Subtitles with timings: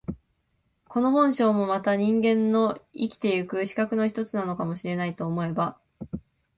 [0.87, 5.79] この本性もまた人間の生きて行く資格の一つなのかも知れないと思えば、